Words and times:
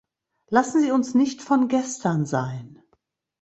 Lassen 0.47 0.81
Sie 0.81 0.89
uns 0.89 1.13
nicht 1.13 1.43
von 1.43 1.67
gestern 1.67 2.25
sein. 2.25 2.81